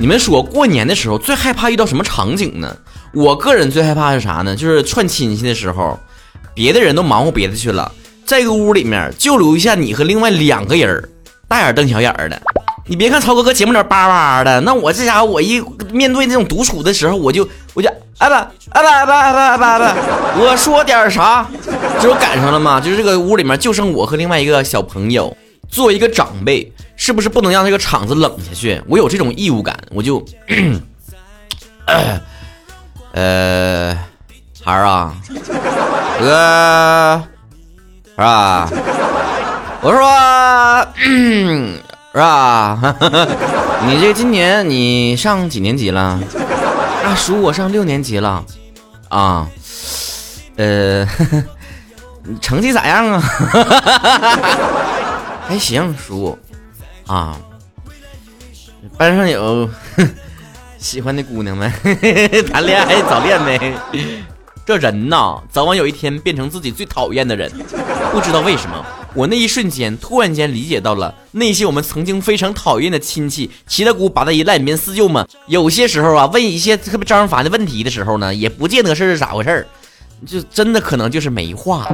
[0.00, 2.76] 你们说过年的时候最害怕遇到什么场景呢？
[3.12, 4.54] 我个人最害怕是啥呢？
[4.54, 5.98] 就是串亲戚的时候，
[6.54, 7.90] 别的人都忙活别的去了，
[8.24, 11.08] 在一个屋里面就留下你和另外两个人
[11.48, 12.40] 大眼瞪小眼的。
[12.86, 19.96] 你别看曹哥搁节目里叭叭的，那我这家伙我一面对那种独处的时候，我就我就哎吧哎吧哎吧哎吧哎吧哎吧，
[20.38, 21.44] 我说点啥？
[22.00, 22.80] 这不赶上了吗？
[22.80, 25.36] 就是这个屋里面就剩我和另外一个小朋友。
[25.68, 28.82] 作为一个长辈，是不是不能让这个场子冷下去？
[28.88, 30.22] 我有这种义务感，我就，
[33.12, 33.96] 呃，
[34.62, 35.14] 孩儿啊，
[36.18, 37.22] 哥，
[38.10, 38.68] 是吧？
[39.80, 40.86] 我说，
[42.12, 42.96] 是吧？
[43.86, 46.20] 你这今年你上几年级了？
[47.04, 48.44] 啊，叔，我上六年级了。
[49.08, 49.48] 啊，
[50.56, 51.06] 呃，
[52.24, 53.22] 你 成绩咋样啊？
[55.48, 56.36] 还行，叔，
[57.08, 57.36] 啊，
[58.96, 59.68] 班上有
[60.78, 61.68] 喜欢的姑娘没？
[62.52, 63.76] 谈恋爱早恋没？
[64.64, 67.50] 这人呐，早晚有一天变成自己最讨厌的人。
[68.12, 75.26] 不知道为什么，我那一瞬间突然间理解到了那些我们曾经非常讨厌的亲戚、七大姑八大姨、烂面四舅们。
[75.46, 79.66] 有些时候啊，问一些特别招人烦的问题的时候呢，也不见得是咋回事儿，
[80.26, 81.88] 就真的可能就是没话。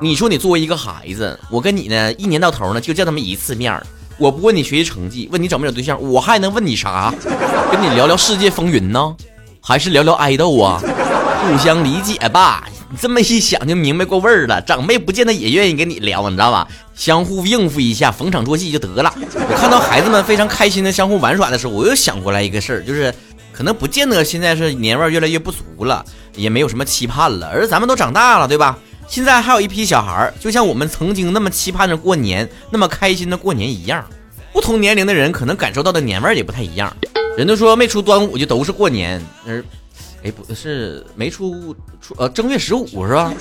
[0.00, 3.86] 你说你作为一个孩子，我跟你呢一年到头呢就见他们一次面儿
[4.18, 7.12] 我不问你学习成绩，问你找没找对象，我还能问你啥？
[7.70, 9.14] 跟你聊聊世界风云呢，
[9.60, 10.80] 还是聊聊爱豆啊？
[11.44, 12.66] 互相理解吧。
[12.88, 14.62] 你这么一想就明白过味儿了。
[14.62, 16.66] 长辈不见得也愿意跟你聊，你知道吧？
[16.94, 19.12] 相互应付一下，逢场作戏就得了。
[19.34, 23.12] 我看到孩子们非常开心的相互玩耍的时候，我又想过来一个事儿，就是
[23.52, 26.04] 可能不见得现在是年味越来越不足了，
[26.36, 28.78] 也没有什么期盼了，而咱们都长大了，对吧？
[29.08, 34.04] 现在还有一批小孩儿，就像我们曾经那么期盼着过年，那么开心的过年一样。
[34.52, 36.94] 不同年龄的人可能感受到的年味儿也不太一样。
[37.36, 39.62] 人都说没出端午就都是过年，呃，
[40.24, 43.32] 哎，不是没出出呃正月十五是吧？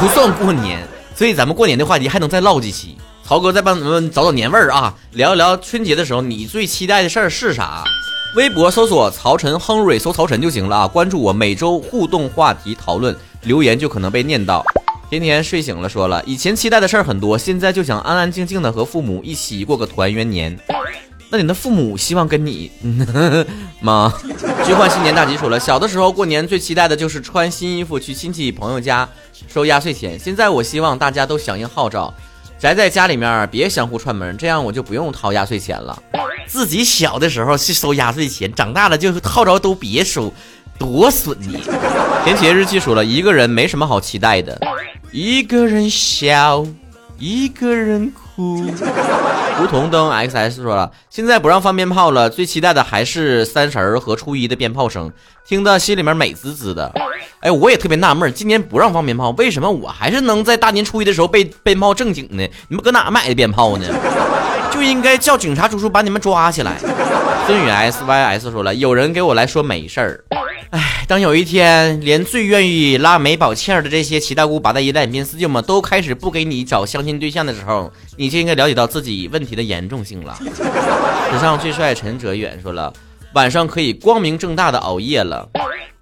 [0.00, 0.86] 都算过年。
[1.14, 2.96] 所以咱们过年的话题还能再唠几期。
[3.24, 7.84] 曹哥再帮咱们找找年味儿啊，聊一聊春节的时候你最期待的事儿是啥？
[8.36, 10.88] 微博搜索曹晨亨瑞，搜曹晨就行了啊。
[10.88, 14.64] 关注我，每周互动话题讨论留言就可能被念到。
[15.10, 20.58] 甜甜睡醒了，说了以前期待的事儿很多，现在就想安安静静的和父母一起过个团圆年。
[21.30, 22.70] 那你的父母希望跟你
[23.80, 24.12] 吗？
[24.64, 29.08] 虚幻新年大吉说了，小的时候过年最期待的就是穿新衣服去亲戚朋友家
[29.46, 30.18] 收压岁钱。
[30.18, 32.12] 现在我希望大家都响应号召，
[32.58, 36.02] 宅在家里面别相互串门，这样我就不用掏压岁钱了。
[36.46, 40.32] 自己小的时候去收压岁钱，长大了就号召都别收，
[40.78, 41.62] 多损你。
[42.24, 44.58] 甜甜日记说了一个人没什么好期待的。
[45.10, 46.66] 一个人笑，
[47.18, 48.62] 一个人哭。
[49.60, 55.10] 梧桐灯 XS 说了，现在不让放鞭炮了，最期待的还是三十儿和初一的鞭炮声，
[55.46, 56.92] 听得心里面美滋滋的。
[57.40, 62.46] 哎，我也特别纳闷，今年不让放鞭炮，为什么我还是能在大年初一的时候被鞭炮正经呢？
[62.68, 63.86] 你们搁哪买的鞭炮呢？
[64.70, 66.76] 就应该叫警察叔叔把你们抓起来。
[67.46, 70.24] 孙宇 SYS 说了，有人给我来说没事儿。
[70.70, 80.38] 哎，当有一天连最愿意拉美宝气儿的这些七大姑八大姨、烂面四舅们都开始不给你找相亲对象的时候，你就应该了解到自己问题的严重性了。
[81.32, 82.92] 史上最帅陈哲远说了，
[83.32, 85.48] 晚上可以光明正大的熬夜了。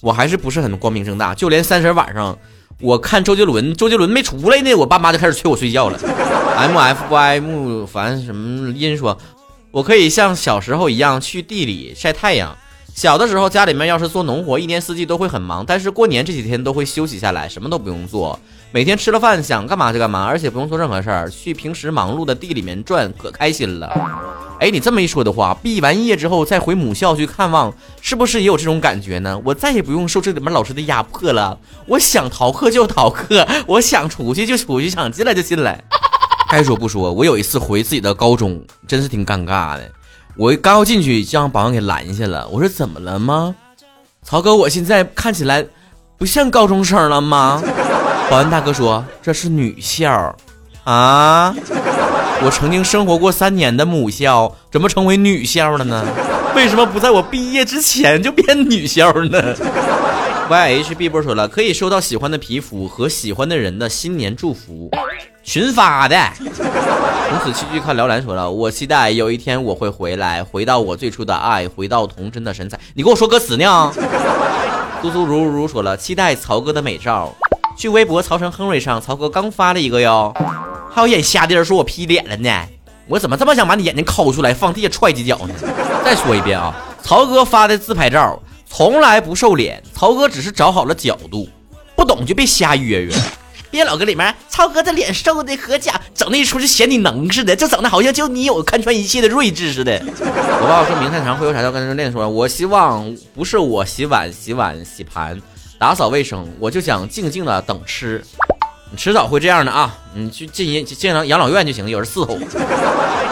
[0.00, 2.38] 我还是不是很光明正大，就连三十晚上
[2.80, 6.00] 我看周杰伦，周杰伦没出来呢，我爸妈就开始催我睡觉了。
[6.56, 9.18] M F Y 木凡什么音说，
[9.70, 12.56] 我可以像小时候一样去地里晒太阳。
[12.94, 18.38] 小的时候，家里面要是做农活，一年四季都会很忙，但是过年这几天都会休息下来，什么都不用做，
[18.70, 23.92] 每天吃了饭想干嘛就干嘛，而且不用做任何事儿，去平时忙碌的地里面转，可开心了。
[24.60, 29.42] 哎，你这么一说的话，毕完业之后再回母校去看望，是不是也有这种感觉呢？
[29.44, 35.82] 我再也不用受这里面老师的压迫了，我想逃课就逃课，我想出去就出去，想进来就进来。
[36.48, 39.90] 该说不说，我有一次回自己的高中，真是挺尴尬的。
[40.36, 42.48] 我刚要进去，就让保安给拦下了。
[42.48, 43.54] 我说：“怎么了吗？
[44.22, 45.64] 曹哥，我现在看起来
[46.18, 47.62] 不像高中生了吗？”
[48.28, 50.34] 保安大哥说：“这是女校
[50.82, 51.54] 啊！
[52.42, 56.04] 我曾经生活过三年的母校，怎么成为女校了呢？
[56.56, 59.54] 为什么不在我毕业之前就变女校呢
[60.50, 64.90] ？”YHB 波说了：“可以收到喜欢的皮肤和喜欢的人的新年祝福。”
[65.44, 72.80] 群发的，从此弃剧看辽篮说了，我期待有一天我会回来，回到我最初的爱，回到童真的神采。
[72.94, 73.92] 你跟我说歌词呢？
[75.02, 77.32] 苏苏如如说了，期待曹哥的美照。
[77.76, 80.32] 去微博曹成亨瑞上，曹哥刚发了一个哟。
[80.90, 82.50] 还有眼瞎的人说我 P 脸了呢，
[83.06, 85.54] 我怎么这么想把你眼睛抠出来，放地下踹几脚呢？
[86.04, 86.74] 再说一遍啊。
[87.02, 91.48] 曹哥发的自拍照从来不瘦脸，曹哥只是找好了角度，
[91.94, 93.12] 不懂就别瞎约约。
[93.74, 100.00] 别老搁里面，超哥这脸瘦的和假，整那一出就显你能似的，就整的好像就你有看穿一切的睿智似的。
[100.06, 101.60] 我爸爸说明太长会有啥？
[101.60, 105.42] 要跟人练说，我希望不是我洗碗、洗碗、洗盘、
[105.76, 108.24] 打扫卫生，我就想静静的等吃。
[108.96, 109.92] 迟早会这样的啊！
[110.14, 112.38] 你去进进养养老院就行了，有人伺候。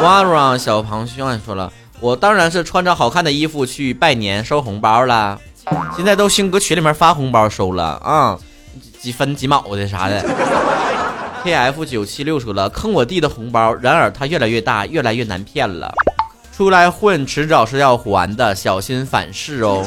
[0.02, 5.38] 哇哇，小螃蟹说了，我当然是穿着好看的衣服去拜年收红包了。
[5.96, 8.36] 现在都兴搁群里面发红包收了啊。
[9.02, 10.25] 几分几毛的啥的
[11.43, 15.93] ，K F 九七六说了坑我弟的红包，然而他越来越大，越来越难骗了。
[16.56, 19.84] 出来混，迟早是要还的，小心反噬哦。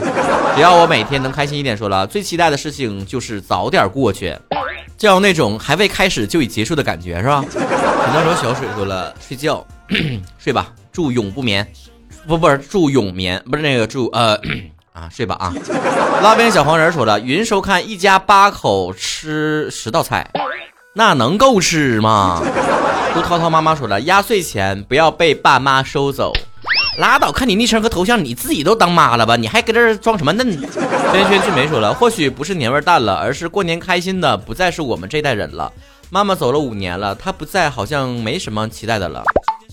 [0.54, 4.38] 只要我每天能开心一点，说了最期待的事情就是早点过去，
[4.98, 7.40] 就要那种还未开始就已结束的感觉，是吧？
[7.40, 9.66] 很多时候小水说了睡觉，
[10.38, 11.66] 睡吧，祝永不眠，
[12.28, 14.38] 不不是祝永眠，不是那个祝呃。
[14.96, 15.54] 啊，睡吧啊！
[16.24, 20.26] 拉边小黄人说了，云收看一家八口吃十道菜，
[20.94, 22.42] 那能够吃吗？
[23.14, 26.32] 杜涛涛妈妈说了，压岁钱不要被爸妈收走，
[26.98, 27.30] 拉倒！
[27.30, 29.36] 看你昵称和头像，你自己都当妈了吧？
[29.36, 30.50] 你还搁这装什么嫩？
[31.12, 35.70] 轩轩俊梅说了，或许不是年味淡了，而是过年开心的不再是我们这代人了。
[36.10, 39.26] 妈妈走了五年了，她不在，好像没什么期待的了。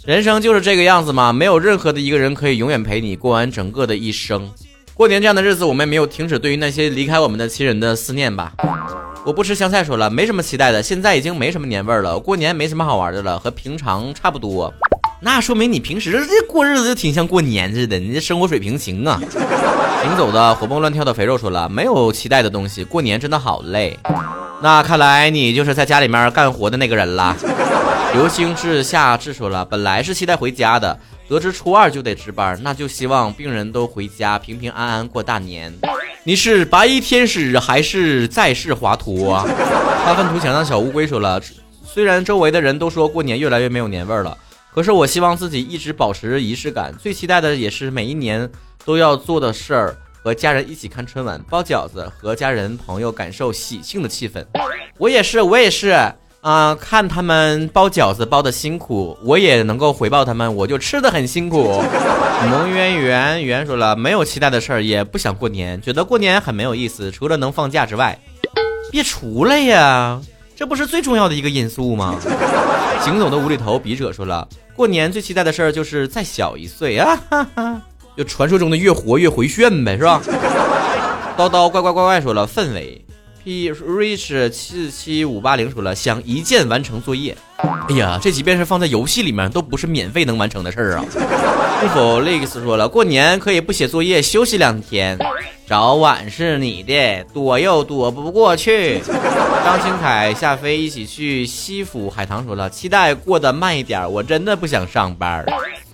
[0.04, 4.50] 人生就是这个样子嘛，没有任何的一个人可以永远陪你过完整个的一生。
[5.02, 8.52] 过年这样的日子，我们也没有停止对于那些离开我们的亲人的思念吧。
[9.24, 12.16] 我不吃香菜，说了没什么期待的，现在已经没什么年味儿了。
[12.20, 14.72] 过年没什么好玩的了，和平常差不多。
[15.22, 19.20] 那说明你平时这过日子就挺像过年似的，你这生活水平行啊。
[20.04, 23.98] 行走的活蹦乱跳的肥肉说了，没有期待的东西，过年真的好累。
[24.62, 27.36] 那看来你就是在家里面干活的那个人了。
[28.14, 30.96] 流星志夏至说了，本来是期待回家的。
[31.32, 35.72] 得知初二就得值班，那就希望病人都回家平平安安过大年。
[36.24, 39.42] 你是白衣天使还是在世华佗？
[40.04, 41.40] 发愤图强的小乌龟说了，
[41.86, 44.36] 虽然周围的人都说过年越来越没有年味了，
[44.74, 46.94] 可是我希望自己一直保持仪式感。
[46.98, 48.46] 最期待的也是每一年
[48.84, 54.44] 都要做的事儿，和家人一起看春晚、包饺子，和家人朋友感受喜庆的气氛。
[54.98, 55.96] 我也是，我也是。
[56.42, 61.80] 啊，看他们包饺子包的辛苦，我也能够回报他们，我就吃的很辛苦。
[62.50, 68.18] 蒙渊圆圆说了，没有期待的事儿，也不想过年，觉得过年很没有意思，除了能放假之外，
[68.90, 70.20] 别出来呀，
[70.56, 72.16] 这不是最重要的一个因素吗？
[73.02, 77.80] 行走的无厘头笔者说了，过年最期待的事儿就是再小一岁 啊，哈哈，
[78.16, 80.20] 就传说中的越活越回旋呗，是吧？
[81.38, 83.04] 叨叨怪怪怪怪说了，氛围。
[83.44, 87.36] P Rich 七七五八零说了，想一键完成作业。
[87.88, 91.04] 哎呀，这即便是放在游戏里面，都不是免费能完成的事儿啊。
[91.80, 95.18] 是否 Lex 说了，过年可以不写作业，休息两天。
[95.66, 99.00] 早晚是你的，躲又躲不过去。
[99.64, 105.44] 张清凯、夏飞一起去西府海棠说了，期待过得慢一点，我真的不想上班。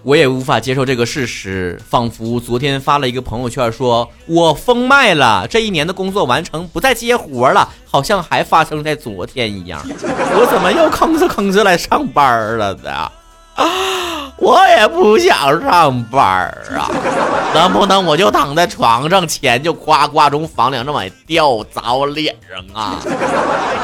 [0.03, 9.81] 我也无法接受这个事实，仿佛昨天发了一个朋友圈，说我封麦了，这一年的工作完成，不再接活了，好像还发生在昨天一样。
[9.85, 13.13] 我怎么又吭哧吭哧来上班了的？
[13.59, 16.23] 啊， 我也不想上班
[16.71, 16.89] 啊，
[17.53, 23.01] 能不能我就躺在床上，钱就夸夸从房梁上往下掉，砸我脸上啊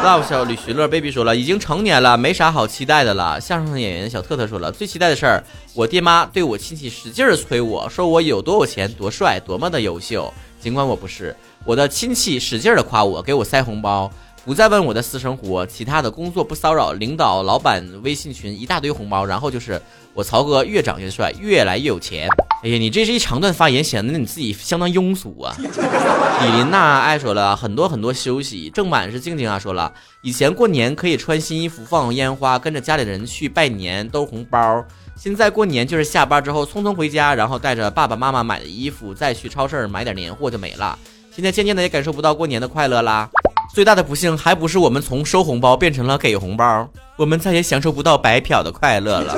[0.04, 3.40] ？Love 小吕徐乐 baby 说了，已经成年了，没啥好期待的了。
[3.40, 5.42] 相声演员小特特说了，最期待的事儿，
[5.74, 11.34] 我爹妈对我亲戚使劲儿催我说我有多有钱，多帅，多么的优秀，尽管我不是。
[11.64, 14.08] 我的亲戚使劲儿的夸我，给我塞红包。
[14.44, 19.80] 不再问我的私生活，其他的工作不骚扰，领导、老板微信群一大堆红包，然后就是
[20.12, 22.28] 我曹哥越长越帅，越来越有钱。
[22.62, 25.56] 哎呀，你这是一长段发言，显得你自己相当庸俗啊！
[25.58, 28.68] 李琳娜爱说了很多很多休息。
[28.68, 29.90] 正版是静静啊说了，
[30.22, 34.84] 以前过年可以穿新衣服，放烟花，跟着家里人去拜年，兜红包。
[35.16, 40.98] 现在过年就是下班之后匆匆回家，然后带着爸爸妈妈买的衣服，再去超市买点年货就没了。
[41.34, 43.28] 现在渐渐的也感受不到过年的快乐啦。
[43.74, 49.34] 最大的不幸还不是我们从收红包变成了给红包，我们再也享受不到白嫖的快乐了。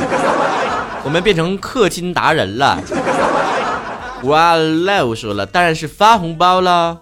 [1.04, 2.78] 我们变成氪金达人了。
[4.24, 6.98] 哇，Love 说了，当然是发红包了。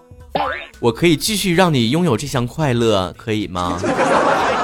[0.79, 3.77] 我可以继续让你拥有这项快乐，可以吗？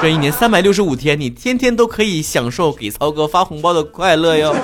[0.01, 4.55] 这一年三百六十五天，你天天都可以享受给曹哥发红包的快乐哟。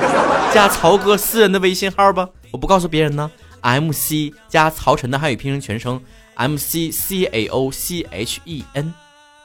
[0.54, 3.30] 加曹哥私人的微信号吧，我不告诉别人呢。
[3.62, 6.00] MC 加曹晨的汉语拼音全称。
[6.38, 8.94] M C C A O C H E N，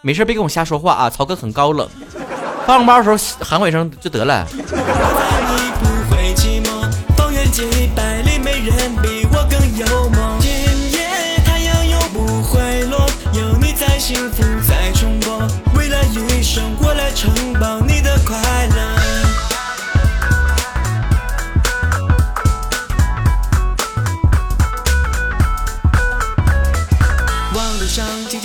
[0.01, 1.11] 没事别跟我瞎说话啊！
[1.11, 1.89] 曹哥很高冷，
[2.67, 4.47] 发红包的时候喊我一声就得了。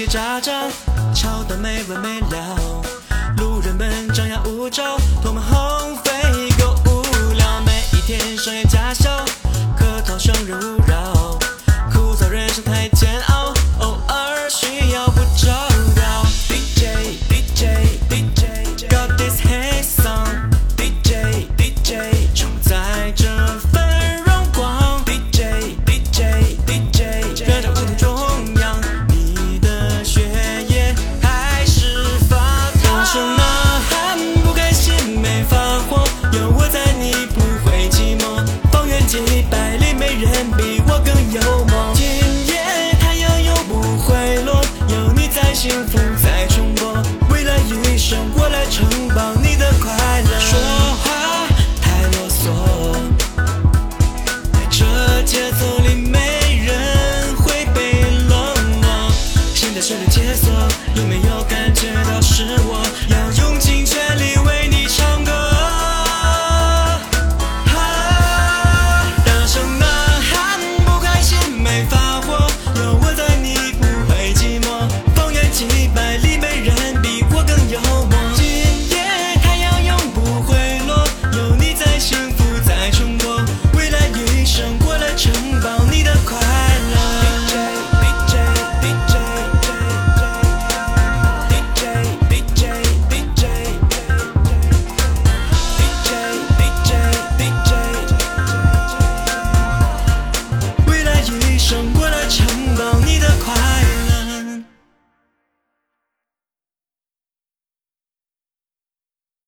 [0.09, 0.69] 渣渣